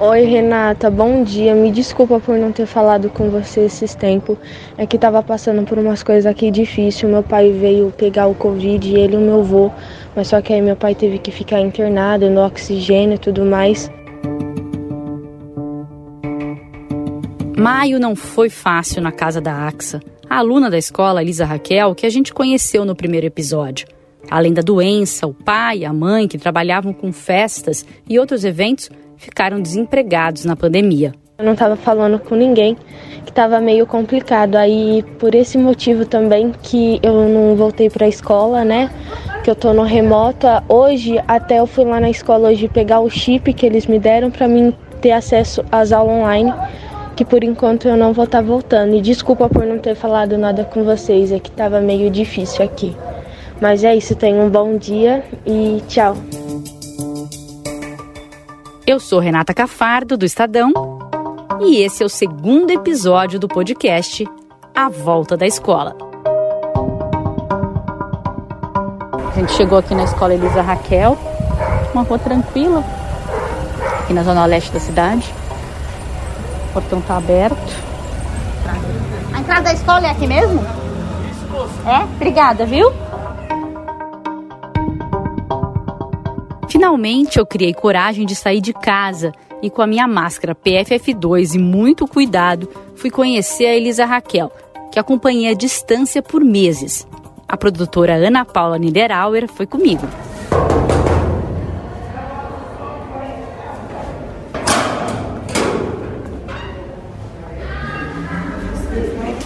[0.00, 1.54] Oi, Renata, bom dia.
[1.54, 4.36] Me desculpa por não ter falado com você esses tempos.
[4.76, 7.08] É que tava passando por umas coisas aqui difíceis.
[7.08, 9.70] Meu pai veio pegar o Covid, ele e o meu avô.
[10.16, 13.88] Mas só que aí meu pai teve que ficar internado no oxigênio e tudo mais.
[17.56, 22.06] Maio não foi fácil na casa da AXA, a aluna da escola, Elisa Raquel, que
[22.06, 23.86] a gente conheceu no primeiro episódio.
[24.30, 28.88] Além da doença, o pai e a mãe, que trabalhavam com festas e outros eventos,
[29.16, 31.12] ficaram desempregados na pandemia.
[31.36, 32.76] Eu não estava falando com ninguém,
[33.24, 34.54] que estava meio complicado.
[34.54, 38.90] Aí, por esse motivo também, que eu não voltei para a escola, né?
[39.42, 40.46] Que eu tô no remoto.
[40.68, 44.30] Hoje, até eu fui lá na escola hoje pegar o chip que eles me deram
[44.30, 46.52] para mim ter acesso às aulas online
[47.16, 48.94] que por enquanto eu não vou estar tá voltando.
[48.94, 52.96] E desculpa por não ter falado nada com vocês, é que estava meio difícil aqui.
[53.60, 56.16] Mas é isso, tenham um bom dia e tchau.
[58.86, 60.72] Eu sou Renata Cafardo, do Estadão,
[61.60, 64.26] e esse é o segundo episódio do podcast
[64.74, 65.94] A Volta da Escola.
[69.28, 71.18] A gente chegou aqui na escola Elisa Raquel,
[71.92, 72.82] uma rua tranquila,
[74.00, 75.32] aqui na zona leste da cidade.
[76.70, 77.76] O portão tá aberto.
[79.34, 80.64] A entrada da escola é aqui mesmo?
[81.86, 82.04] É?
[82.04, 82.90] Obrigada, viu?
[86.80, 91.58] Finalmente eu criei coragem de sair de casa e com a minha máscara PFF2 e
[91.58, 94.50] muito cuidado fui conhecer a Elisa Raquel,
[94.90, 97.06] que acompanhei à distância por meses.
[97.46, 100.08] A produtora Ana Paula Niederauer foi comigo.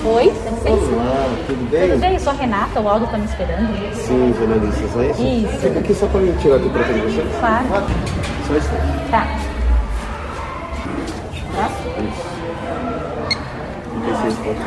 [0.06, 0.26] Oi,
[0.66, 1.88] Olá, tudo bem?
[1.88, 2.12] Tudo bem?
[2.14, 3.94] Eu sou a Renata, o Aldo tá me esperando.
[3.94, 5.22] Sim, jornalista, só isso?
[5.22, 5.58] Isso.
[5.60, 7.38] Fica aqui só pra me tirar aqui pra frente de você?
[7.40, 7.66] Claro.
[7.72, 7.82] Ah,
[8.46, 8.68] só isso.
[9.10, 9.26] Tá.
[12.04, 12.22] Isso.
[14.04, 14.64] 36 pontos.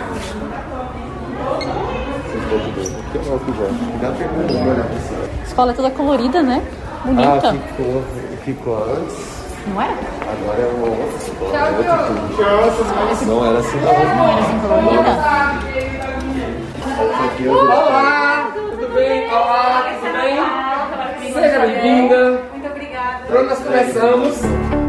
[2.32, 2.90] 6 pontos dois.
[2.90, 3.68] Aqui é o álcool já.
[4.02, 4.26] Dá pra
[4.72, 5.20] olhar pra cima.
[5.40, 6.64] A escola é toda colorida, né?
[6.66, 7.54] Ah, Bonita.
[7.54, 8.04] ficou,
[8.44, 9.37] ficou antes.
[9.68, 9.86] Não é?
[9.86, 11.58] Agora é uma outra escola.
[11.58, 11.72] é
[12.66, 13.26] outro tudo.
[13.28, 13.94] Não era assim, não.
[13.94, 15.12] Não era assim colorida?
[17.40, 19.28] Eu Olá, tudo bem?
[19.30, 21.34] Olá, tudo bem?
[21.34, 22.42] Seja bem-vinda.
[22.52, 23.26] Muito obrigada.
[23.28, 24.87] Pronto, nós começamos.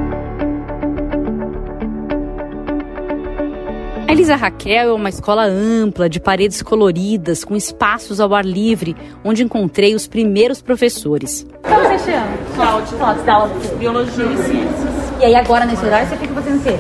[4.09, 8.97] A Elisa Raquel é uma escola ampla, de paredes coloridas, com espaços ao ar livre,
[9.23, 11.47] onde encontrei os primeiros professores.
[11.63, 12.27] Como você chama?
[12.57, 12.97] Cláudia.
[12.99, 15.13] Cláudia, dá aula Biologia e Ciências.
[15.21, 16.77] E aí agora, nesse horário, você fica fazendo o quê?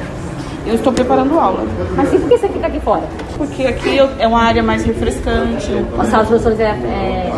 [0.66, 1.64] Eu estou preparando aula,
[1.96, 3.02] Mas e por que você fica aqui fora?
[3.36, 5.70] porque aqui é uma área mais refrescante.
[5.98, 7.32] A sala dos professores é, é,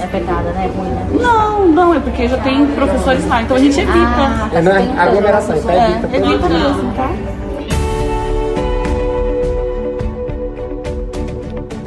[0.00, 0.66] é apertada, né?
[0.66, 1.06] É ruim, né?
[1.22, 3.96] Não, não, é porque já tem professores lá, então a gente evita.
[3.98, 5.72] Ah, tá, É, você tem Aglomeração, tanto- tá?
[5.72, 6.16] É, Evita.
[6.16, 7.10] Evita mesmo, tá?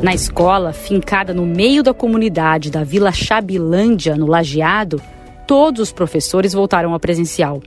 [0.01, 5.01] Na escola, fincada no meio da comunidade da Vila Chabilândia, no Lajeado,
[5.45, 7.61] todos os professores voltaram ao presencial.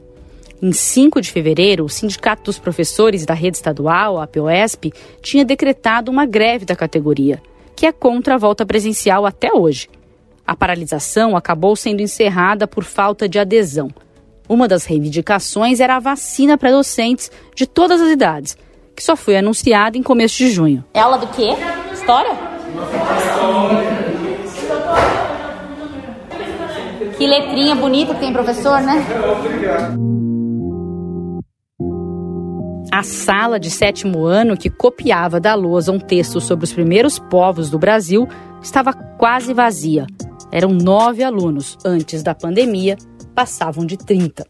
[0.63, 6.11] Em 5 de fevereiro, o Sindicato dos Professores da Rede Estadual, a POSP, tinha decretado
[6.11, 7.43] uma greve da categoria,
[7.77, 9.91] que é contra a volta presencial até hoje.
[10.47, 13.91] A paralisação acabou sendo encerrada por falta de adesão.
[14.49, 18.57] Uma das reivindicações era a vacina para docentes de todas as idades,
[18.97, 20.83] que só foi anunciada em começo de junho.
[20.95, 21.51] É aula do quê?
[22.03, 22.37] História?
[27.17, 29.07] Que letrinha bonita que tem professor, né?
[32.91, 37.71] A sala de sétimo ano, que copiava da lousa um texto sobre os primeiros povos
[37.71, 38.29] do Brasil,
[38.61, 40.05] estava quase vazia.
[40.51, 41.79] Eram nove alunos.
[41.87, 42.97] Antes da pandemia,
[43.33, 44.45] passavam de 30.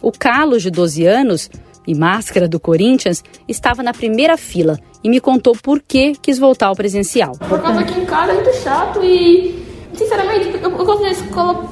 [0.00, 1.50] O Carlos, de 12 anos,
[1.86, 6.66] e máscara do Corinthians, estava na primeira fila e me contou por que quis voltar
[6.66, 7.32] ao presencial.
[7.48, 9.64] Por causa que em casa é muito chato e,
[9.94, 11.68] sinceramente, eu, eu gosto da escola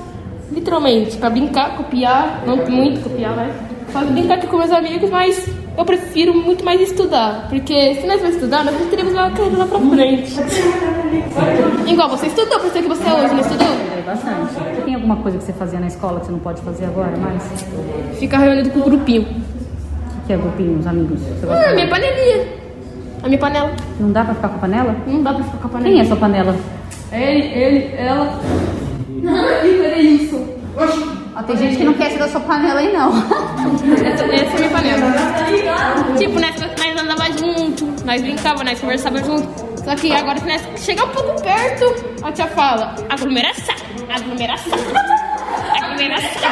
[0.53, 3.54] literalmente, pra brincar, copiar, não muito copiar, né?
[3.91, 8.21] Pra brincar aqui com meus amigos, mas eu prefiro muito mais estudar, porque se nós
[8.21, 10.33] vamos estudar, nós teremos uma carreira lá pra frente.
[11.86, 13.68] Igual você estudou, por ser que você é hoje, não estudou?
[14.06, 14.83] Bastante.
[14.84, 17.42] Tem alguma coisa que você fazia na escola que você não pode fazer agora mais?
[18.18, 19.27] Ficar reunido com o grupinho.
[20.26, 21.21] Que é grupinho, os amigos?
[21.21, 22.47] Você Ah, minha panelinha.
[23.22, 23.72] A minha panela.
[24.00, 24.97] Não dá pra ficar com a panela?
[25.06, 25.91] Não dá pra ficar com a panela.
[25.91, 26.56] Quem é sua panela?
[27.12, 28.41] Ele, ele, ela.
[29.22, 30.54] Não, é isso.
[31.36, 33.12] Ó, tem gente que não quer ser da sua panela aí, não.
[34.06, 36.16] Essa, essa é a minha panela.
[36.18, 39.48] Tipo, nós, nós andava junto, nós brincava, nós conversava junto.
[39.84, 43.74] Só que agora, se nós chegar um pouco perto, a tia fala: aglomeração,
[44.09, 44.78] aglomeração,
[45.82, 46.50] aglomeração.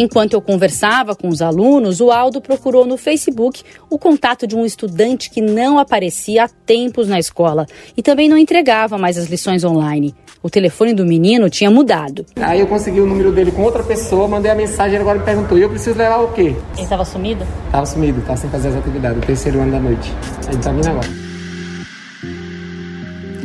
[0.00, 4.64] Enquanto eu conversava com os alunos, o Aldo procurou no Facebook o contato de um
[4.64, 7.66] estudante que não aparecia há tempos na escola
[7.96, 10.14] e também não entregava mais as lições online.
[10.40, 12.24] O telefone do menino tinha mudado.
[12.36, 15.24] Aí eu consegui o número dele com outra pessoa, mandei a mensagem, ele agora me
[15.24, 16.54] perguntou: e eu preciso levar o quê?
[16.74, 17.44] Ele estava sumido?
[17.72, 20.12] Tava sumido, tava sem fazer as atividades, o terceiro ano da noite.
[20.46, 21.08] A gente tá vindo agora.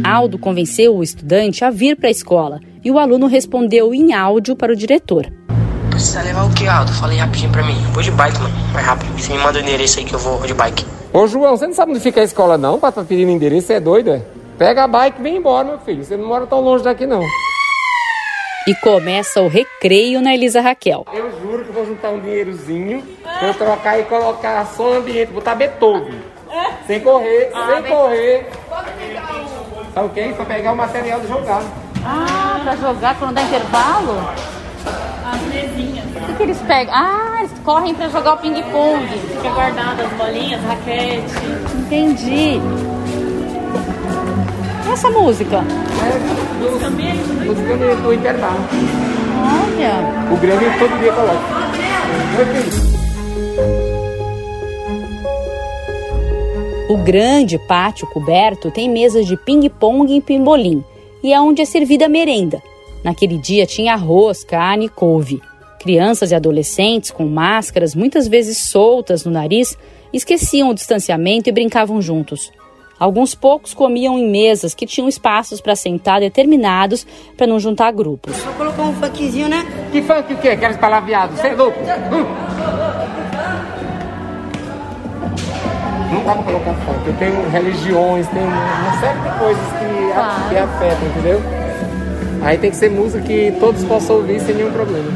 [0.04, 4.56] Aldo convenceu o estudante a vir para a escola e o aluno respondeu em áudio
[4.56, 5.32] para o diretor.
[6.04, 6.92] Precisa levar o que, Aldo?
[6.92, 7.82] Falei rapidinho pra mim.
[7.94, 8.54] Vou de bike, mano.
[8.74, 9.18] Mais rápido.
[9.18, 10.86] Você me manda o endereço aí que eu vou de bike.
[11.14, 12.78] Ô, João, você não sabe onde fica a escola, não?
[12.78, 14.22] Pra tá pedindo endereço, você é doido, é?
[14.58, 16.04] Pega a bike e vem embora, meu filho.
[16.04, 17.24] Você não mora tão longe daqui, não.
[18.68, 21.06] E começa o recreio na Elisa Raquel.
[21.14, 25.56] Eu juro que vou juntar um dinheirozinho pra eu trocar e colocar som ambiente, botar
[25.56, 26.20] Beethoven.
[26.86, 28.50] Sem correr, sem correr.
[29.96, 30.34] Tá ok?
[30.34, 31.64] Pra pegar o material de jogar.
[32.06, 34.20] Ah, pra jogar quando dá intervalo?
[35.26, 35.73] As mesinhas.
[36.34, 36.92] O que, que eles pegam?
[36.96, 39.08] Ah, eles correm pra jogar o ping-pong.
[39.08, 41.32] Fica guardada as bolinhas, raquete.
[41.78, 42.60] Entendi.
[44.84, 45.58] E essa música?
[45.58, 46.20] É,
[46.60, 46.82] dos,
[47.46, 48.58] música do, do intervalo.
[49.38, 50.34] Olha.
[50.34, 51.64] O grande todo dia coloca.
[56.90, 60.84] O grande pátio coberto tem mesas de ping-pong e pimbolim,
[61.22, 62.60] e é onde é servida a merenda.
[63.04, 65.40] Naquele dia tinha arroz, carne e couve.
[65.88, 69.78] Crianças e adolescentes, com máscaras muitas vezes soltas no nariz,
[70.14, 72.54] esqueciam o distanciamento e brincavam juntos.
[72.98, 78.34] Alguns poucos comiam em mesas que tinham espaços para sentar determinados para não juntar grupos.
[78.38, 79.66] Vou colocar um funkzinho, né?
[79.92, 80.50] Que funk o quê?
[80.50, 81.38] Aqueles palavreados?
[81.38, 81.78] Você é louco?
[81.82, 82.26] Hum.
[86.14, 87.08] Não dá pra colocar funk.
[87.08, 90.50] Eu tenho religiões, tem uma série de coisas que, Claro.
[90.50, 91.42] que afetam, entendeu?
[92.44, 95.08] Aí tem que ser música que todos possam ouvir sem nenhum problema.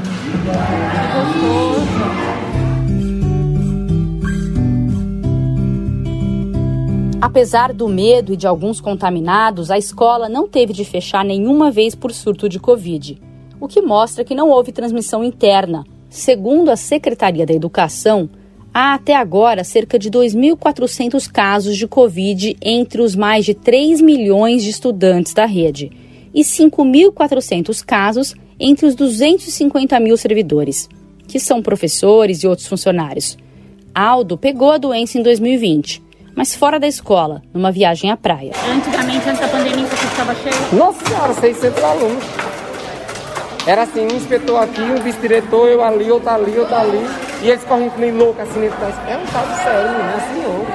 [7.21, 11.94] Apesar do medo e de alguns contaminados, a escola não teve de fechar nenhuma vez
[11.95, 13.19] por surto de Covid,
[13.59, 15.83] o que mostra que não houve transmissão interna.
[16.09, 18.30] Segundo a Secretaria da Educação,
[18.73, 24.63] há até agora cerca de 2.400 casos de Covid entre os mais de 3 milhões
[24.63, 30.89] de estudantes da rede e 5.400 casos entre os 250 mil servidores,
[31.27, 33.38] que são professores e outros funcionários.
[33.94, 36.03] Aldo pegou a doença em 2020,
[36.35, 38.51] mas fora da escola, numa viagem à praia.
[38.69, 40.79] Antigamente, antes da pandemia, isso aqui ficava cheio.
[40.79, 42.24] Nossa senhora, 600 alunos.
[43.65, 47.06] Era assim, um inspetor aqui, um vice-diretor, eu ali, outro ali, outro ali.
[47.41, 49.09] E eles correm que nem louco assim dentro da escola.
[49.09, 50.65] É um tal de sério, não é assim não.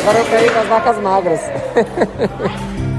[0.00, 1.40] Agora eu quero ir com as vacas magras.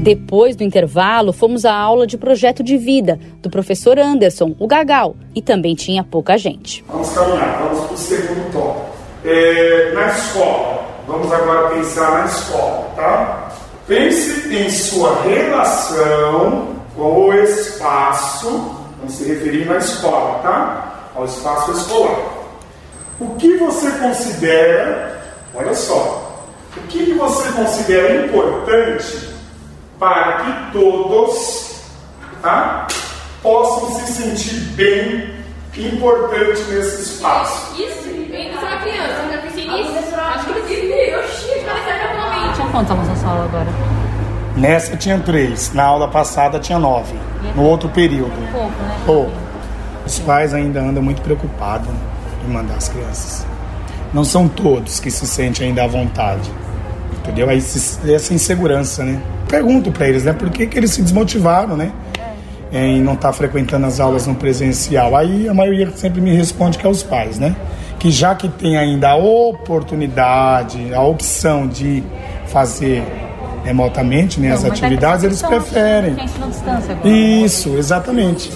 [0.00, 5.16] Depois do intervalo, fomos à aula de projeto de vida do professor Anderson, o Gagal,
[5.34, 6.84] e também tinha pouca gente.
[6.88, 8.86] Vamos caminhar, vamos para o segundo tópico.
[9.24, 13.52] É, na escola, vamos agora pensar na escola, tá?
[13.88, 18.48] Pense em sua relação com o espaço,
[18.98, 21.10] vamos se referir na escola, tá?
[21.16, 22.38] Ao espaço escolar.
[23.18, 25.20] O que você considera,
[25.52, 26.46] olha só,
[26.76, 29.27] o que que você considera importante
[29.98, 31.82] para que todos
[32.40, 32.86] tá,
[33.42, 35.38] possam se sentir bem,
[35.76, 37.74] importante nesse espaço?
[37.80, 40.14] Isso, eu sou uma criança, eu pensei nisso.
[40.16, 42.54] Acho que eu pensei, oxi, cara, certamente.
[42.56, 43.66] Tinha quantos alunos na sala agora?
[44.56, 47.14] Nessa tinha três, na aula passada tinha nove,
[47.54, 48.32] no outro período.
[48.50, 48.96] Pouco, né?
[49.06, 49.32] Pouco.
[50.04, 51.88] Os pais ainda andam muito preocupados
[52.44, 53.46] em mandar as crianças.
[54.12, 56.50] Não são todos que se sentem ainda à vontade,
[57.18, 57.48] entendeu?
[57.48, 59.22] Aí essa insegurança, né?
[59.48, 60.32] Pergunto para eles, né?
[60.32, 61.92] Por que, que eles se desmotivaram, né?
[62.70, 65.16] Em não estar frequentando as aulas no presencial.
[65.16, 67.56] Aí a maioria sempre me responde que é os pais, né?
[67.98, 72.04] Que já que tem ainda a oportunidade, a opção de
[72.46, 73.02] fazer
[73.64, 76.16] remotamente né, as é atividades, eles preferem.
[77.04, 77.08] É.
[77.08, 78.50] Isso, exatamente.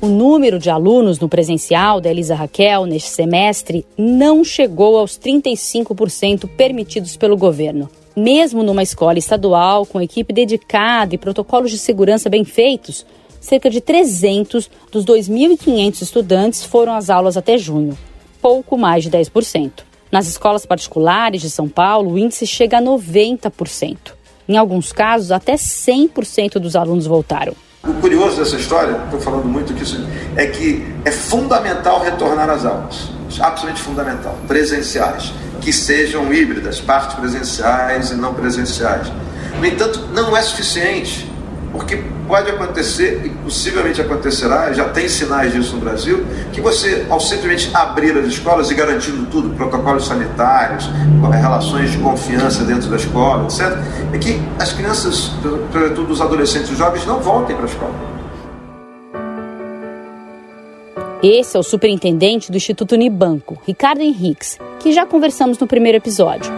[0.00, 6.48] O número de alunos no presencial da Elisa Raquel neste semestre não chegou aos 35%
[6.56, 7.88] permitidos pelo governo.
[8.14, 13.06] Mesmo numa escola estadual com equipe dedicada e protocolos de segurança bem feitos,
[13.40, 17.96] cerca de 300 dos 2.500 estudantes foram às aulas até junho,
[18.40, 19.70] pouco mais de 10%.
[20.10, 23.96] Nas escolas particulares de São Paulo, o índice chega a 90%.
[24.46, 27.54] Em alguns casos, até 100% dos alunos voltaram.
[27.82, 33.08] O curioso dessa história, estou falando muito disso, é que é fundamental retornar às aulas.
[33.40, 34.38] Absolutamente fundamental.
[34.46, 35.32] Presenciais.
[35.60, 39.12] Que sejam híbridas, partes presenciais e não presenciais.
[39.58, 41.30] No entanto, não é suficiente.
[41.72, 47.18] Porque pode acontecer, e possivelmente acontecerá, já tem sinais disso no Brasil, que você, ao
[47.18, 50.90] simplesmente abrir as escolas e garantindo tudo, protocolos sanitários,
[51.30, 53.78] relações de confiança dentro da escola, etc.,
[54.12, 58.11] é que as crianças, sobretudo os adolescentes e os jovens, não voltem para a escola.
[61.22, 66.52] Esse é o superintendente do Instituto Unibanco, Ricardo Henriques, que já conversamos no primeiro episódio.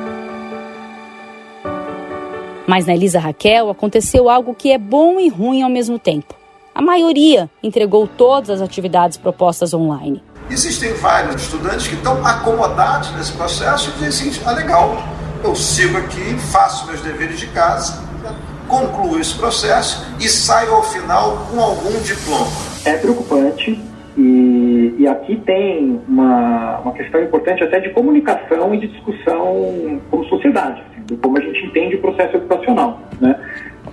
[2.67, 6.35] Mas na Elisa Raquel aconteceu algo que é bom e ruim ao mesmo tempo.
[6.75, 10.23] A maioria entregou todas as atividades propostas online.
[10.49, 14.97] Existem vários estudantes que estão acomodados nesse processo e dizem assim: ah, legal,
[15.45, 18.03] eu sigo aqui, faço meus deveres de casa,
[18.67, 22.51] concluo esse processo e saio ao final com algum diploma.
[22.87, 23.79] É preocupante
[24.17, 24.54] e,
[24.99, 30.83] e aqui tem uma, uma questão importante até de comunicação e de discussão como sociedade
[31.07, 33.39] de como a gente entende o processo educacional, né?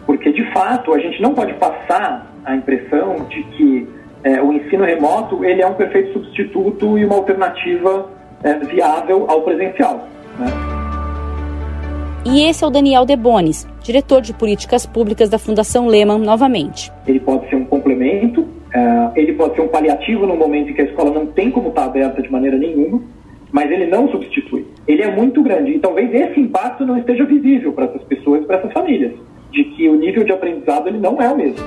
[0.05, 3.87] Porque de fato a gente não pode passar a impressão de que
[4.23, 8.09] é, o ensino remoto ele é um perfeito substituto e uma alternativa
[8.43, 10.07] é, viável ao presencial.
[10.39, 10.47] Né?
[12.25, 16.91] E esse é o Daniel Debones, diretor de políticas públicas da Fundação Lehman, novamente.
[17.07, 20.81] Ele pode ser um complemento, é, ele pode ser um paliativo no momento em que
[20.81, 23.01] a escola não tem como estar aberta de maneira nenhuma,
[23.51, 24.65] mas ele não substitui.
[24.87, 28.57] Ele é muito grande e talvez esse impacto não esteja visível para essas pessoas, para
[28.57, 29.11] essas famílias,
[29.51, 31.65] de que o nível de aprendizado ele não é o mesmo.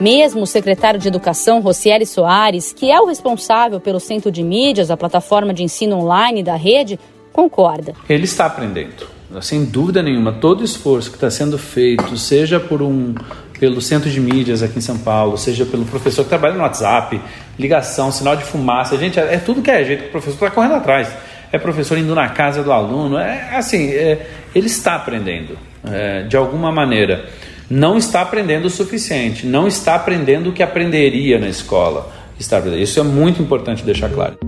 [0.00, 4.90] Mesmo o secretário de Educação, Rocieli Soares, que é o responsável pelo Centro de Mídias,
[4.90, 6.98] a plataforma de ensino online da rede,
[7.32, 7.92] concorda.
[8.08, 9.06] Ele está aprendendo.
[9.42, 13.14] Sem dúvida nenhuma, todo esforço que está sendo feito, seja por um
[13.60, 17.20] pelo centro de mídias aqui em São Paulo, seja pelo professor que trabalha no WhatsApp,
[17.58, 20.50] ligação, sinal de fumaça, gente, é, é tudo que é jeito que o professor está
[20.50, 21.08] correndo atrás.
[21.52, 26.38] É professor indo na casa do aluno, é assim, é, ele está aprendendo é, de
[26.38, 27.26] alguma maneira.
[27.68, 32.10] Não está aprendendo o suficiente, não está aprendendo o que aprenderia na escola.
[32.38, 32.58] Está.
[32.60, 34.38] Isso é muito importante deixar claro.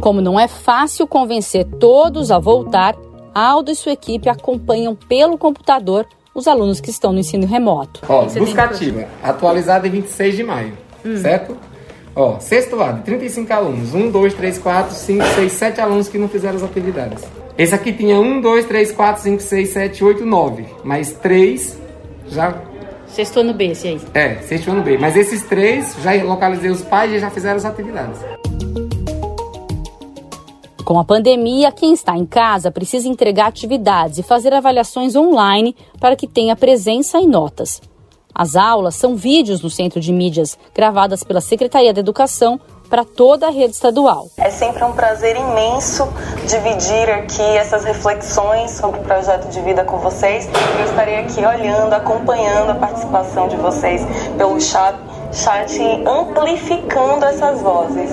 [0.00, 2.94] Como não é fácil convencer todos a voltar,
[3.34, 8.00] Aldo e sua equipe acompanham pelo computador os alunos que estão no ensino remoto.
[8.08, 10.72] Ó, buscativa, atualizada em 26 de maio,
[11.04, 11.16] hum.
[11.16, 11.56] certo?
[12.14, 13.94] Ó, sexto lado, 35 alunos.
[13.94, 17.24] 1, 2, 3, 4, 5, 6, 7 alunos que não fizeram as atividades.
[17.56, 20.66] Esse aqui tinha 1, 2, 3, 4, 5, 6, 7, 8, 9.
[20.84, 21.80] Mais 3
[22.28, 22.54] já.
[23.06, 24.00] Sexto ano B, esse aí.
[24.14, 24.96] É, sexto ano B.
[24.96, 28.18] Mas esses três, já localizei os pais e já fizeram as atividades.
[30.92, 36.14] Com a pandemia, quem está em casa precisa entregar atividades e fazer avaliações online para
[36.14, 37.80] que tenha presença e notas.
[38.34, 43.46] As aulas são vídeos no centro de mídias, gravadas pela Secretaria da Educação para toda
[43.46, 44.26] a rede estadual.
[44.36, 46.06] É sempre um prazer imenso
[46.46, 50.46] dividir aqui essas reflexões sobre o projeto de vida com vocês.
[50.78, 54.02] Eu estarei aqui olhando, acompanhando a participação de vocês
[54.36, 54.94] pelo chat,
[55.32, 58.10] chat amplificando essas vozes.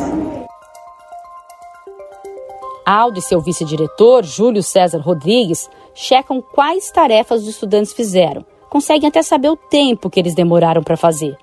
[2.89, 8.43] Aldo e seu vice-diretor, Júlio César Rodrigues, checam quais tarefas os estudantes fizeram.
[8.67, 11.38] Conseguem até saber o tempo que eles demoraram para fazer.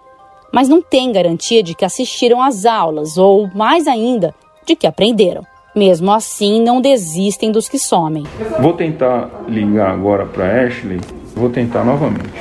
[0.53, 4.35] Mas não tem garantia de que assistiram às aulas ou, mais ainda,
[4.67, 5.47] de que aprenderam.
[5.73, 8.25] Mesmo assim, não desistem dos que somem.
[8.61, 11.01] Vou tentar ligar agora para Ashley.
[11.33, 12.33] Vou tentar novamente.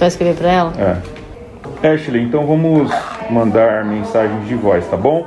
[0.00, 0.72] Você vai escrever para ela?
[1.82, 1.92] É.
[1.92, 2.90] Ashley, então vamos
[3.28, 5.26] mandar mensagens de voz, tá bom?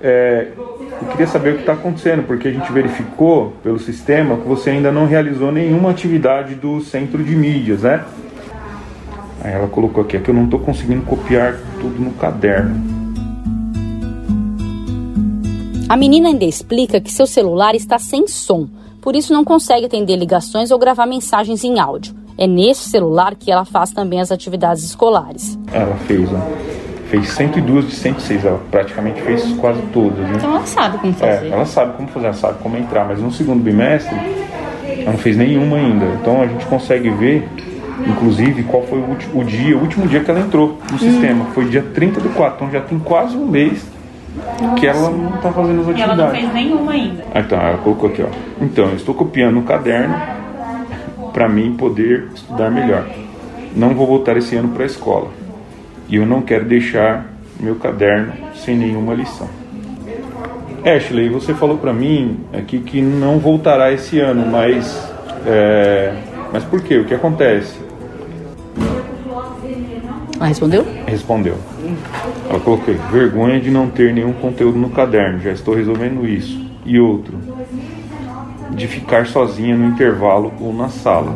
[0.00, 4.48] É, eu queria saber o que está acontecendo, porque a gente verificou pelo sistema que
[4.48, 8.04] você ainda não realizou nenhuma atividade do centro de mídias, né?
[9.40, 12.74] Aí ela colocou aqui, é que eu não estou conseguindo copiar tudo no caderno.
[15.88, 18.68] A menina ainda explica que seu celular está sem som,
[19.00, 22.18] por isso não consegue atender ligações ou gravar mensagens em áudio.
[22.38, 25.58] É nesse celular que ela faz também as atividades escolares.
[25.72, 26.38] Ela fez, ó,
[27.10, 30.18] fez 102 de 106, ela praticamente fez quase todas.
[30.18, 30.34] Né?
[30.36, 31.46] Então ela sabe como fazer.
[31.46, 34.14] É, ela sabe como fazer, ela sabe como entrar, mas no segundo bimestre
[35.00, 36.04] ela não fez nenhuma ainda.
[36.20, 37.48] Então a gente consegue ver,
[38.06, 40.98] inclusive, qual foi o, o dia, o último dia que ela entrou no hum.
[40.98, 41.44] sistema.
[41.46, 43.84] Foi dia 30 do 4, então já tem quase um mês
[44.60, 44.74] nossa.
[44.76, 45.98] que ela não está fazendo as atividades.
[45.98, 47.24] E ela não fez nenhuma ainda.
[47.34, 48.28] Ah, então, ela colocou aqui, ó.
[48.60, 50.14] Então, eu estou copiando no caderno
[51.38, 53.06] para mim poder estudar melhor.
[53.76, 55.28] Não vou voltar esse ano para a escola.
[56.08, 59.48] E eu não quero deixar meu caderno sem nenhuma lição.
[60.84, 65.00] Ashley, você falou para mim aqui que não voltará esse ano, mas
[65.46, 66.12] é,
[66.52, 66.98] mas por quê?
[66.98, 67.78] O que acontece?
[70.34, 70.84] Ela respondeu?
[71.06, 71.56] Respondeu.
[72.50, 75.38] Ela colocou vergonha de não ter nenhum conteúdo no caderno.
[75.38, 76.66] Já estou resolvendo isso.
[76.84, 77.38] E outro,
[78.78, 81.34] de ficar sozinha no intervalo ou na sala.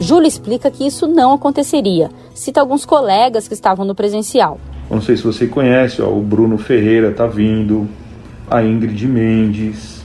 [0.00, 2.10] Júlia explica que isso não aconteceria.
[2.34, 4.58] Cita alguns colegas que estavam no presencial.
[4.90, 7.88] Não sei se você conhece, ó, o Bruno Ferreira está vindo,
[8.48, 10.04] a Ingrid Mendes,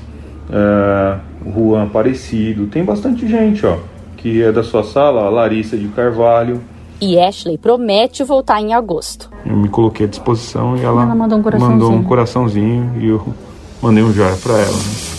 [0.50, 2.68] uh, o Juan Aparecido.
[2.68, 3.78] Tem bastante gente, ó,
[4.18, 6.62] que é da sua sala, a Larissa de Carvalho.
[7.00, 9.30] E Ashley promete voltar em agosto.
[9.46, 11.80] Eu me coloquei à disposição e ela, ela mandou um coraçãozinho.
[11.80, 13.24] Mandou um coraçãozinho e eu
[13.82, 14.72] mandei um joia para ela.
[14.72, 15.11] Né?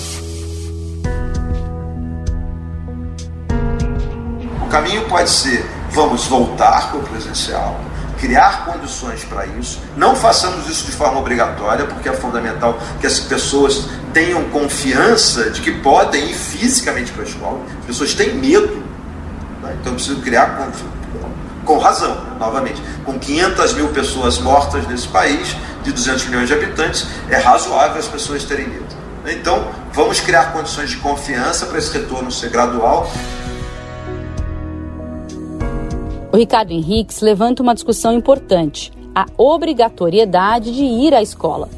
[4.73, 7.79] Caminho pode ser vamos voltar para o presencial,
[8.19, 9.79] criar condições para isso.
[9.95, 15.61] Não façamos isso de forma obrigatória, porque é fundamental que as pessoas tenham confiança de
[15.61, 17.61] que podem ir fisicamente para a escola.
[17.81, 18.83] As pessoas têm medo.
[19.62, 19.76] Né?
[19.79, 20.73] Então, preciso criar com,
[21.67, 22.83] com razão, novamente.
[23.05, 28.09] Com 500 mil pessoas mortas nesse país, de 200 milhões de habitantes, é razoável as
[28.09, 29.02] pessoas terem medo.
[29.26, 33.12] Então, vamos criar condições de confiança para esse retorno ser gradual.
[36.33, 41.69] O Ricardo Henriques levanta uma discussão importante: a obrigatoriedade de ir à escola.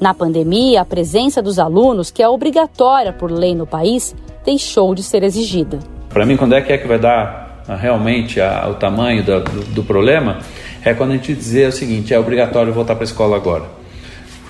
[0.00, 4.14] Na pandemia, a presença dos alunos, que é obrigatória por lei no país,
[4.44, 5.80] deixou de ser exigida.
[6.10, 9.40] Para mim, quando é que é que vai dar ah, realmente a, o tamanho do,
[9.40, 10.38] do, do problema?
[10.84, 13.78] É quando a gente dizer o seguinte: é obrigatório voltar para a escola agora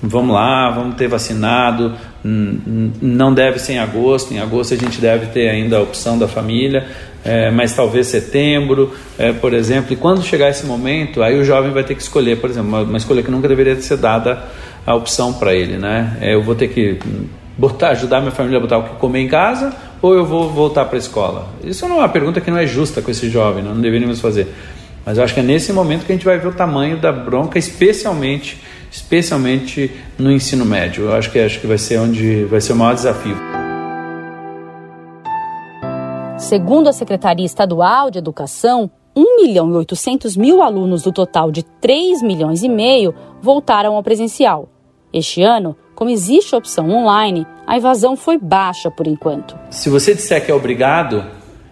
[0.02, 5.26] vamos lá, vamos ter vacinado, não deve ser em agosto, em agosto a gente deve
[5.26, 6.87] ter ainda a opção da família,
[7.25, 11.71] é, mas talvez setembro, é, por exemplo, e quando chegar esse momento, aí o jovem
[11.73, 14.45] vai ter que escolher, por exemplo, uma, uma escolha que nunca deveria ser dada
[14.87, 16.17] a opção para ele, né?
[16.21, 16.99] É, eu vou ter que
[17.57, 20.85] botar, ajudar minha família a botar o que comer em casa ou eu vou voltar
[20.85, 21.49] para a escola?
[21.63, 24.47] Isso não é uma pergunta que não é justa com esse jovem, não, deveríamos fazer.
[25.04, 27.11] Mas eu acho que é nesse momento que a gente vai ver o tamanho da
[27.11, 28.59] bronca, especialmente
[28.91, 31.04] especialmente no ensino médio.
[31.04, 33.57] Eu acho que acho que vai ser onde vai ser o maior desafio.
[36.39, 41.65] Segundo a Secretaria Estadual de Educação, 1 milhão e 800 mil alunos do total de
[41.65, 44.69] 3 milhões e meio voltaram ao presencial.
[45.13, 49.59] Este ano, como existe a opção online, a evasão foi baixa por enquanto.
[49.69, 51.25] Se você disser que é obrigado,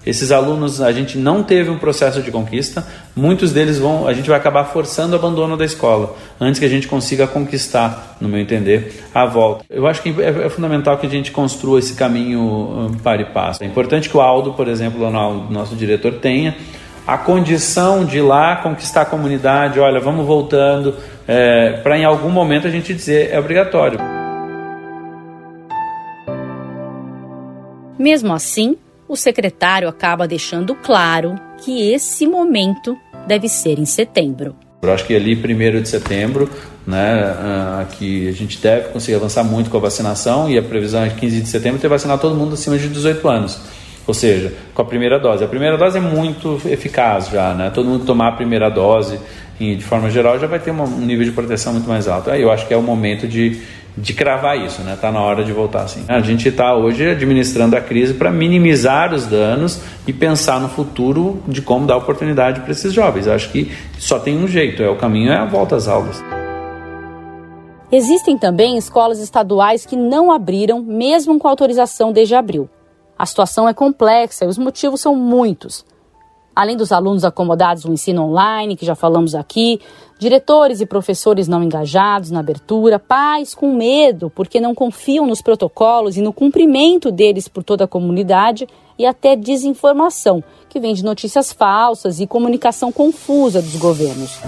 [0.06, 4.28] esses alunos, a gente não teve um processo de conquista, muitos deles vão, a gente
[4.28, 8.38] vai acabar forçando o abandono da escola, antes que a gente consiga conquistar, no meu
[8.38, 9.64] entender, a volta.
[9.68, 13.24] Eu acho que é, é fundamental que a gente construa esse caminho um, para e
[13.24, 13.64] passo.
[13.64, 16.54] É importante que o Aldo, por exemplo, o nosso diretor, tenha
[17.04, 20.94] a condição de ir lá conquistar a comunidade, olha, vamos voltando,
[21.26, 23.98] é, para em algum momento a gente dizer é obrigatório.
[27.98, 28.76] Mesmo assim,
[29.08, 34.56] o secretário acaba deixando claro que esse momento deve ser em setembro.
[34.82, 36.48] Eu acho que ali, primeiro de setembro,
[36.86, 41.02] né, uh, que a gente deve conseguir avançar muito com a vacinação e a previsão
[41.02, 43.58] é 15 de setembro ter vacinar todo mundo acima de 18 anos.
[44.06, 45.42] Ou seja, com a primeira dose.
[45.42, 47.70] A primeira dose é muito eficaz já, né?
[47.70, 49.18] Todo mundo tomar a primeira dose,
[49.58, 52.30] de forma geral, já vai ter um nível de proteção muito mais alto.
[52.30, 53.60] Aí eu acho que é o momento de
[53.96, 54.96] de cravar isso, né?
[55.00, 56.04] Tá na hora de voltar assim.
[56.06, 61.42] A gente está hoje administrando a crise para minimizar os danos e pensar no futuro
[61.48, 63.26] de como dar oportunidade para esses jovens.
[63.26, 66.22] Acho que só tem um jeito, é o caminho é a volta às aulas.
[67.90, 72.68] Existem também escolas estaduais que não abriram mesmo com autorização desde abril.
[73.18, 75.86] A situação é complexa e os motivos são muitos.
[76.56, 79.78] Além dos alunos acomodados no ensino online, que já falamos aqui,
[80.18, 86.16] diretores e professores não engajados na abertura, pais com medo porque não confiam nos protocolos
[86.16, 88.66] e no cumprimento deles por toda a comunidade
[88.98, 94.40] e até desinformação, que vem de notícias falsas e comunicação confusa dos governos.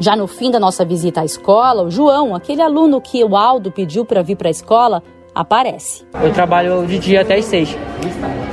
[0.00, 3.70] Já no fim da nossa visita à escola, o João, aquele aluno que o Aldo
[3.70, 5.00] pediu para vir para a escola,
[5.34, 6.06] aparece.
[6.22, 7.76] Eu trabalho de dia até as seis.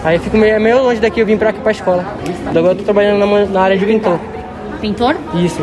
[0.03, 2.05] Aí eu fico meio, meio longe daqui, eu vim pra aqui pra escola.
[2.47, 4.19] Agora eu tô trabalhando na, na área de pintor.
[4.79, 5.15] Pintor?
[5.35, 5.61] Isso.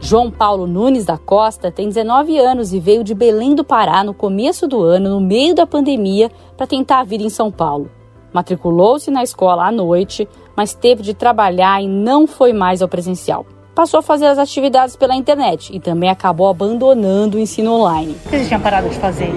[0.00, 4.12] João Paulo Nunes da Costa tem 19 anos e veio de Belém do Pará no
[4.12, 7.90] começo do ano, no meio da pandemia, para tentar a vida em São Paulo.
[8.32, 13.46] Matriculou-se na escola à noite, mas teve de trabalhar e não foi mais ao presencial
[13.74, 18.14] passou a fazer as atividades pela internet e também acabou abandonando o ensino online.
[18.22, 19.32] Por que você tinha parado de fazer?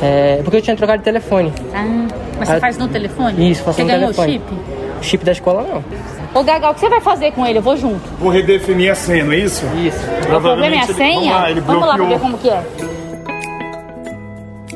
[0.00, 1.52] É, porque eu tinha trocado de telefone.
[1.74, 2.06] Ah,
[2.38, 3.50] mas você faz no telefone?
[3.50, 4.32] Isso, faço você no ganhou telefone.
[4.32, 4.44] chip?
[5.02, 6.40] chip da escola não.
[6.40, 7.58] Ô Gagal, o que você vai fazer com ele?
[7.58, 8.08] Eu vou junto.
[8.20, 9.66] Vou redefinir a senha, não é isso?
[9.76, 9.98] Isso.
[10.22, 11.14] O problema é a senha?
[11.14, 12.62] Vamos lá, ele Vamos lá ver como que é.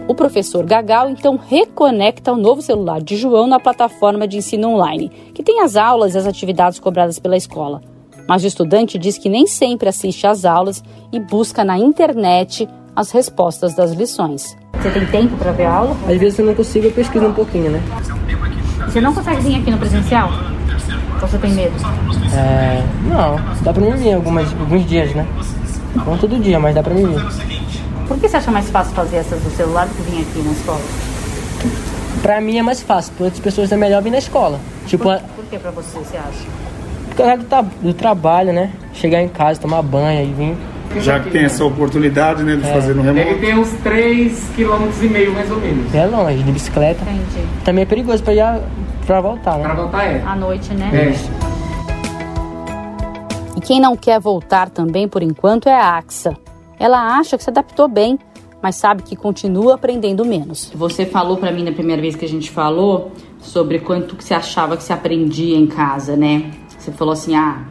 [0.08, 5.08] O professor Gagal então reconecta o novo celular de João na plataforma de ensino online,
[5.32, 7.80] que tem as aulas e as atividades cobradas pela escola.
[8.28, 10.82] Mas o estudante diz que nem sempre assiste às aulas
[11.12, 14.56] e busca na internet as respostas das lições.
[14.80, 15.96] Você tem tempo para ver a aula?
[16.08, 17.82] Às vezes eu não consigo, eu pesquiso um pouquinho, né?
[18.86, 20.30] Você não consegue vir aqui no presencial?
[21.20, 21.72] Ou você tem medo?
[22.34, 25.26] É, não, dá pra mim vir algumas, alguns dias, né?
[25.94, 27.22] Não todo dia, mas dá pra mim vir.
[28.08, 30.52] Por que você acha mais fácil fazer essas do celular do que vir aqui na
[30.52, 30.80] escola?
[32.20, 34.58] Pra mim é mais fácil, para outras pessoas é melhor vir na escola.
[34.86, 36.61] Tipo, Por, por que pra você, você acha?
[37.14, 38.70] Por causa do, tra- do trabalho, né?
[38.92, 40.56] Chegar em casa, tomar banho e vir.
[41.00, 42.72] Já que tem essa oportunidade, né, de É.
[42.72, 43.26] fazer no remoto.
[43.26, 45.94] Ele tem uns 3,5 km e meio mais ou menos.
[45.94, 47.00] É longe, de bicicleta.
[47.02, 47.46] Entendi.
[47.64, 48.60] Também é perigoso pra, ir a-
[49.06, 49.62] pra voltar, né?
[49.64, 50.22] Pra voltar é.
[50.26, 50.90] À noite, né?
[50.92, 51.12] É.
[53.56, 56.36] E quem não quer voltar também por enquanto é a AXA.
[56.78, 58.18] Ela acha que se adaptou bem,
[58.60, 60.70] mas sabe que continua aprendendo menos.
[60.74, 64.34] Você falou pra mim na primeira vez que a gente falou sobre quanto que você
[64.34, 66.50] achava que você aprendia em casa, né?
[66.82, 67.62] Você falou assim, ah,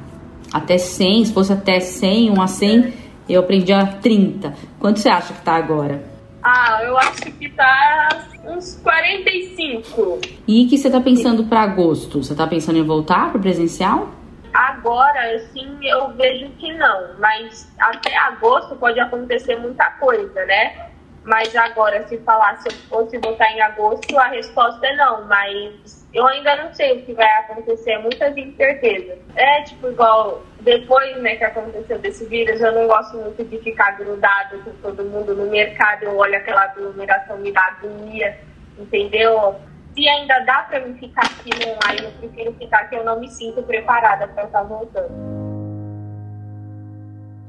[0.54, 2.93] até 100, se fosse até 100, 1 a 100,
[3.28, 4.54] eu aprendia 30.
[4.80, 6.02] Quanto você acha que tá agora?
[6.41, 8.08] Ah, eu acho que tá
[8.45, 10.19] uns 45.
[10.47, 12.24] E o que você tá pensando pra agosto?
[12.24, 14.12] Você tá pensando em voltar pro presencial?
[14.54, 17.19] Agora, assim, eu vejo que não.
[17.19, 20.91] Mas até agosto pode acontecer muita coisa, né?
[21.24, 25.26] Mas agora, se falar se eu fosse voltar em agosto, a resposta é não.
[25.28, 29.20] Mas eu ainda não sei o que vai acontecer, muitas incertezas.
[29.36, 33.98] É tipo igual depois né, que aconteceu desse vírus, eu não gosto muito de ficar
[33.98, 36.04] grudado com todo mundo no mercado.
[36.04, 38.38] Eu olho aquela aglomeração, me dá agonia,
[38.78, 39.56] entendeu?
[39.96, 43.28] Se ainda dá pra mim ficar aqui online, eu prefiro ficar que eu não me
[43.30, 45.41] sinto preparada pra estar voltando.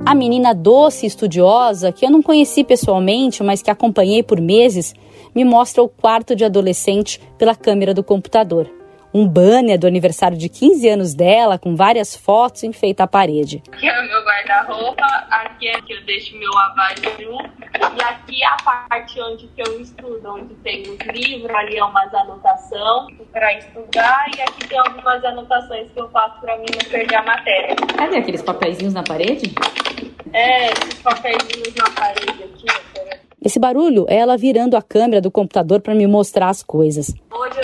[0.04, 4.94] A menina doce e estudiosa, que eu não conheci pessoalmente, mas que acompanhei por meses,
[5.32, 8.81] me mostra o quarto de adolescente pela câmera do computador.
[9.14, 13.62] Um banner do aniversário de 15 anos dela, com várias fotos, enfeita a parede.
[13.70, 17.42] Aqui é o meu guarda-roupa, aqui é que eu deixo meu abajur
[17.74, 18.56] e aqui é a
[18.88, 24.30] parte onde que eu estudo, onde tem os livros, ali é umas anotações para estudar
[24.34, 27.76] e aqui tem algumas anotações que eu faço para mim não perder a matéria.
[27.76, 29.54] Cadê aqueles papeizinhos na parede?
[30.32, 31.36] É, esses papéis
[31.76, 32.92] na parede aqui, ó.
[33.44, 37.12] Esse barulho é ela virando a câmera do computador para me mostrar as coisas.
[37.28, 37.61] Hoje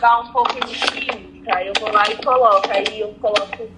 [0.00, 3.68] estudar um pouco de química, eu vou lá e coloco, aí eu coloco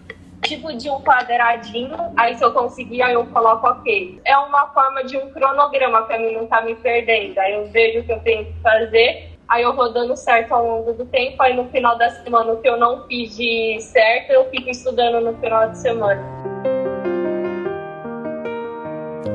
[0.45, 4.21] tipo de um quadradinho, aí se eu conseguir, aí eu coloco ok.
[4.25, 7.39] É uma forma de um cronograma pra mim não estar me perdendo.
[7.39, 10.65] Aí eu vejo o que eu tenho que fazer, aí eu vou dando certo ao
[10.65, 14.31] longo do tempo, aí no final da semana o que eu não fiz de certo,
[14.31, 16.23] eu fico estudando no final de semana.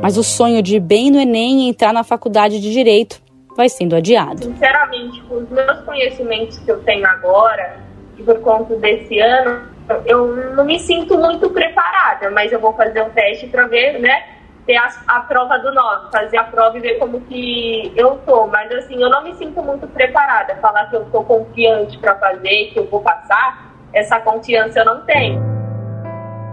[0.02, 3.27] Mas o sonho de ir bem no Enem e entrar na faculdade de Direito
[3.58, 4.44] vai sendo adiado.
[4.44, 7.78] Sinceramente, com os meus conhecimentos que eu tenho agora,
[8.18, 9.62] e por conta desse ano,
[10.06, 14.24] eu não me sinto muito preparada, mas eu vou fazer um teste para ver, né?
[14.68, 18.48] Ter a, a prova do 9, fazer a prova e ver como que eu tô.
[18.48, 20.56] Mas assim, eu não me sinto muito preparada.
[20.62, 25.02] Falar que eu tô confiante para fazer, que eu vou passar, essa confiança eu não
[25.06, 25.42] tenho.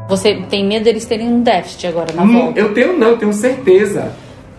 [0.08, 2.60] Você tem medo deles terem um déficit agora na Hum, volta?
[2.60, 4.12] eu tenho não, eu tenho certeza.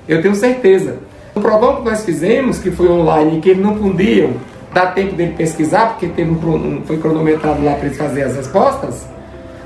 [0.08, 1.00] Eu tenho certeza.
[1.36, 4.32] O provão que nós fizemos, que foi online, que eles não podiam
[4.74, 8.36] dar tempo dele pesquisar, porque teve um, um- foi cronometrado lá para eles fazerem as
[8.38, 9.06] respostas.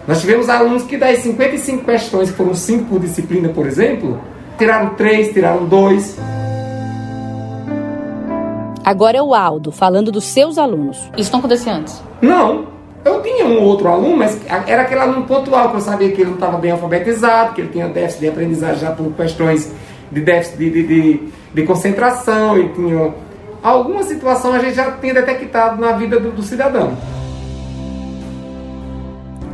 [0.07, 4.19] Nós tivemos alunos que das 55 questões, que foram 5 por disciplina, por exemplo,
[4.57, 6.17] tiraram 3, tiraram 2.
[8.83, 10.97] Agora é o Aldo, falando dos seus alunos.
[11.15, 12.01] Isso não acontecia antes?
[12.21, 12.65] Não.
[13.05, 16.31] Eu tinha um outro aluno, mas era aquele aluno pontual, que eu sabia que ele
[16.31, 19.71] não estava bem alfabetizado, que ele tinha déficit de aprendizagem já por questões
[20.11, 23.13] de déficit de, de, de, de concentração, e tinha
[23.61, 26.97] alguma situação a gente já tinha detectado na vida do, do cidadão.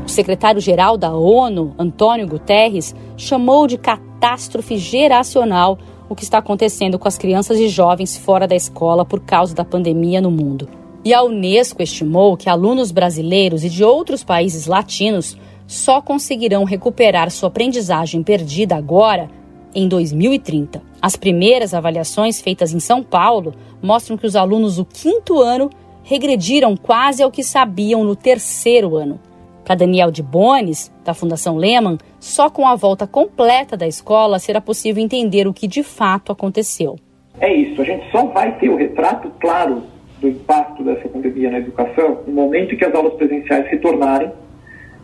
[0.05, 7.07] O secretário-geral da ONU, Antônio Guterres, chamou de catástrofe geracional o que está acontecendo com
[7.07, 10.69] as crianças e jovens fora da escola por causa da pandemia no mundo.
[11.03, 17.31] E a Unesco estimou que alunos brasileiros e de outros países latinos só conseguirão recuperar
[17.31, 19.29] sua aprendizagem perdida agora
[19.75, 20.81] em 2030.
[21.01, 25.69] As primeiras avaliações feitas em São Paulo mostram que os alunos do quinto ano
[26.03, 29.19] regrediram quase ao que sabiam no terceiro ano.
[29.65, 34.61] Para Daniel de Bones, da Fundação Lehman, só com a volta completa da escola será
[34.61, 36.95] possível entender o que de fato aconteceu.
[37.39, 39.83] É isso, a gente só vai ter o retrato claro
[40.21, 44.31] do impacto dessa pandemia na educação, no momento em que as aulas presenciais retornarem,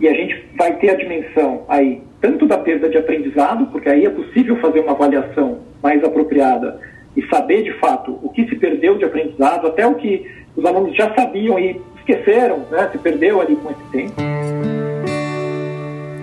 [0.01, 4.05] e a gente vai ter a dimensão aí tanto da perda de aprendizado, porque aí
[4.05, 6.79] é possível fazer uma avaliação mais apropriada
[7.15, 10.95] e saber de fato o que se perdeu de aprendizado, até o que os alunos
[10.95, 14.13] já sabiam e esqueceram, né, se perdeu ali com esse tempo.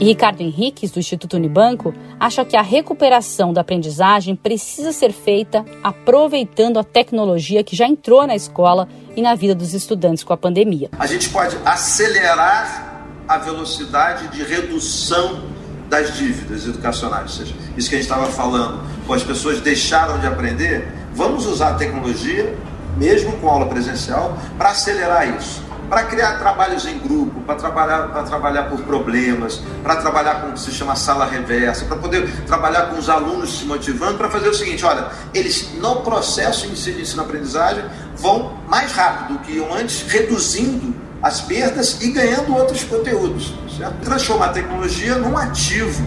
[0.01, 5.65] E Ricardo Henriques, do Instituto Unibanco, acha que a recuperação da aprendizagem precisa ser feita
[5.83, 10.37] aproveitando a tecnologia que já entrou na escola e na vida dos estudantes com a
[10.37, 10.89] pandemia.
[10.99, 12.98] A gente pode acelerar
[13.29, 15.45] a velocidade de redução
[15.89, 20.27] das dívidas educacionais, seja, isso que a gente estava falando, pô, as pessoas deixaram de
[20.27, 22.55] aprender, vamos usar a tecnologia,
[22.97, 28.65] mesmo com aula presencial, para acelerar isso para criar trabalhos em grupo, para trabalhar, trabalhar
[28.65, 32.99] por problemas, para trabalhar com o que se chama sala reversa, para poder trabalhar com
[32.99, 37.85] os alunos se motivando para fazer o seguinte: olha, eles no processo de ensino-aprendizagem
[38.17, 43.53] vão mais rápido do que iam antes, reduzindo as perdas e ganhando outros conteúdos.
[43.77, 44.01] Certo?
[44.03, 46.03] Transformar a tecnologia num ativo,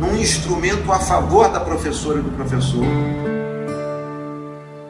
[0.00, 2.84] num instrumento a favor da professora e do professor.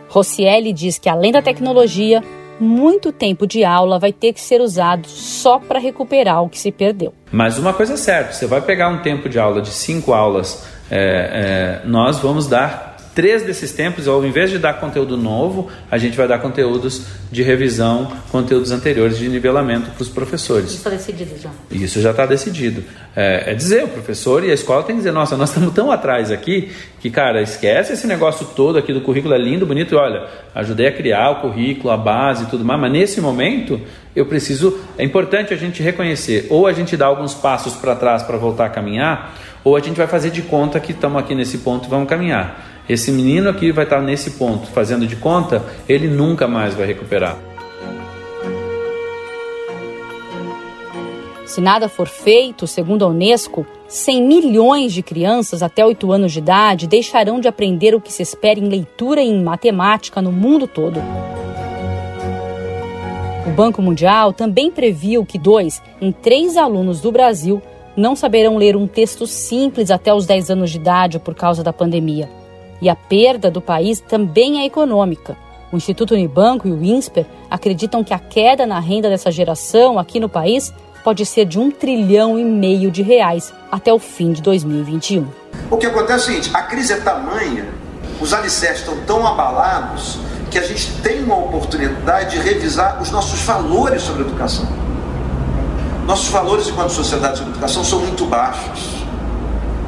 [0.08, 2.22] Rocieli diz que, além da tecnologia,
[2.60, 6.70] muito tempo de aula vai ter que ser usado só para recuperar o que se
[6.70, 7.12] perdeu.
[7.30, 10.64] Mas uma coisa é certa: você vai pegar um tempo de aula de cinco aulas,
[10.90, 15.98] é, é, nós vamos dar três desses tempos, ao invés de dar conteúdo novo, a
[15.98, 20.70] gente vai dar conteúdos de revisão, conteúdos anteriores de nivelamento para os professores.
[20.70, 21.50] Isso está decidido já.
[21.70, 22.82] Isso já está decidido.
[23.14, 25.90] É, é, dizer, o professor e a escola tem que dizer, nossa, nós estamos tão
[25.90, 26.70] atrás aqui
[27.00, 30.86] que, cara, esquece esse negócio todo aqui do currículo, é lindo, bonito, e olha, ajudei
[30.86, 33.80] a criar o currículo, a base e tudo mais, mas nesse momento
[34.14, 38.22] eu preciso, é importante a gente reconhecer, ou a gente dá alguns passos para trás
[38.22, 41.58] para voltar a caminhar, ou a gente vai fazer de conta que estamos aqui nesse
[41.58, 42.71] ponto e vamos caminhar.
[42.88, 47.38] Esse menino aqui vai estar nesse ponto, fazendo de conta, ele nunca mais vai recuperar.
[51.44, 56.38] Se nada for feito, segundo a Unesco, 100 milhões de crianças até 8 anos de
[56.38, 60.66] idade deixarão de aprender o que se espera em leitura e em matemática no mundo
[60.66, 60.98] todo.
[63.46, 67.60] O Banco Mundial também previu que dois em três alunos do Brasil
[67.94, 71.72] não saberão ler um texto simples até os 10 anos de idade por causa da
[71.72, 72.41] pandemia.
[72.82, 75.36] E a perda do país também é econômica.
[75.72, 80.18] O Instituto Unibanco e o INSPER acreditam que a queda na renda dessa geração aqui
[80.18, 84.42] no país pode ser de um trilhão e meio de reais até o fim de
[84.42, 85.28] 2021.
[85.70, 87.68] O que acontece é o seguinte: a crise é tamanha,
[88.20, 90.18] os alicerces estão tão abalados
[90.50, 94.66] que a gente tem uma oportunidade de revisar os nossos valores sobre educação.
[96.04, 99.04] Nossos valores enquanto sociedade sobre educação são muito baixos,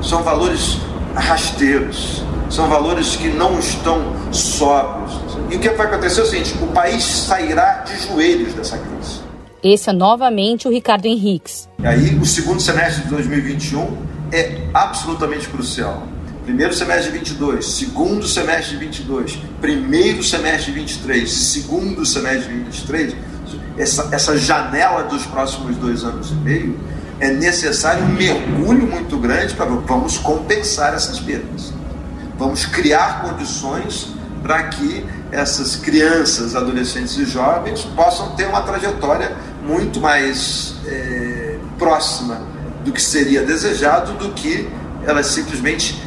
[0.01, 0.79] são valores
[1.17, 2.23] rasteiros
[2.55, 4.01] são valores que não estão
[4.33, 5.13] sóbrios.
[5.51, 9.25] E o que vai acontecer é o seguinte: o país sairá de joelhos dessa crise.
[9.63, 11.69] Esse é novamente o Ricardo Henriques.
[11.81, 13.97] E aí, o segundo semestre de 2021
[14.31, 16.07] é absolutamente crucial.
[16.45, 22.61] Primeiro semestre de 22, segundo semestre de 22, primeiro semestre de 23, segundo semestre de
[22.65, 23.17] 23,
[23.79, 26.79] essa, essa janela dos próximos dois anos e meio,
[27.19, 31.73] é necessário um mergulho muito grande para vamos compensar essas perdas.
[32.45, 34.09] Vamos criar condições
[34.43, 35.03] para que
[35.33, 42.43] essas crianças, adolescentes e jovens possam ter uma trajetória muito mais é, próxima
[42.85, 44.69] do que seria desejado do que
[45.07, 45.99] elas simplesmente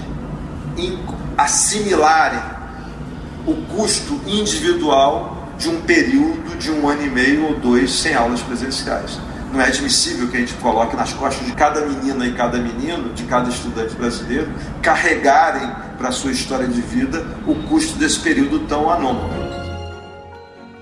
[1.35, 2.43] assimilarem
[3.47, 8.41] o custo individual de um período de um ano e meio ou dois sem aulas
[8.41, 9.19] presenciais.
[9.51, 13.11] Não é admissível que a gente coloque nas costas de cada menina e cada menino,
[13.15, 14.51] de cada estudante brasileiro,
[14.83, 19.29] carregarem para a sua história de vida o custo desse período tão anômalo.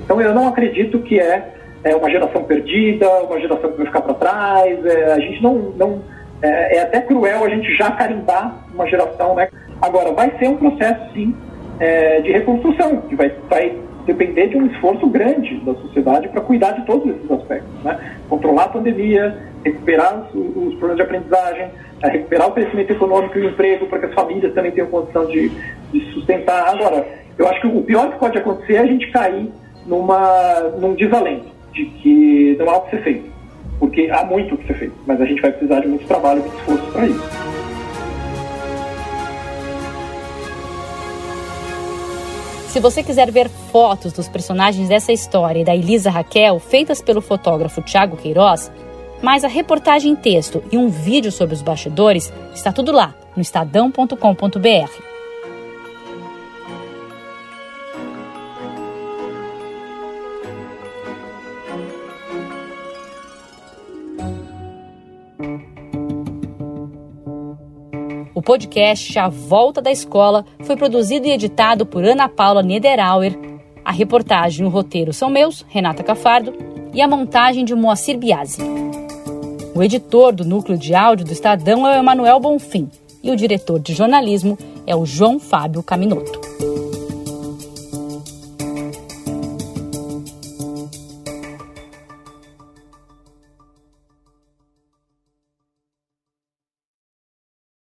[0.01, 4.01] Então eu não acredito que é, é uma geração perdida, uma geração que vai ficar
[4.01, 4.86] para trás.
[4.86, 5.56] É, a gente não.
[5.78, 6.01] não
[6.41, 9.49] é, é, até cruel a gente já carimbar uma geração, né?
[9.82, 11.36] Agora, vai ser um processo, sim,
[11.80, 13.75] é, de reconstrução, que vai, vai
[14.06, 17.84] depender de um esforço grande da sociedade para cuidar de todos esses aspectos.
[17.84, 18.18] Né?
[18.30, 21.68] Controlar a pandemia, recuperar os, os problemas de aprendizagem,
[22.04, 25.26] é, recuperar o crescimento econômico e o emprego para que as famílias também tenham condição
[25.26, 25.50] de,
[25.91, 26.70] de sustentar.
[26.70, 27.06] Agora,
[27.38, 29.52] eu acho que o pior que pode acontecer é a gente cair
[29.86, 33.36] numa, num desalento de que não há o que ser feito.
[33.80, 36.39] Porque há muito o que ser feito, mas a gente vai precisar de muito trabalho
[36.39, 37.75] e muito esforço para isso.
[42.76, 47.22] Se você quiser ver fotos dos personagens dessa história e da Elisa Raquel, feitas pelo
[47.22, 48.70] fotógrafo Tiago Queiroz,
[49.24, 53.42] mais a reportagem em texto e um vídeo sobre os bastidores, está tudo lá no
[53.42, 55.14] estadão.com.br.
[68.45, 73.36] podcast A Volta da Escola foi produzido e editado por Ana Paula Niederauer.
[73.84, 76.53] A reportagem e o roteiro são meus, Renata Cafardo,
[76.93, 78.62] e a montagem de Moacir Biasi.
[79.73, 82.88] O editor do núcleo de áudio do Estadão é o Emanuel Bonfim
[83.23, 86.39] e o diretor de jornalismo é o João Fábio Caminoto.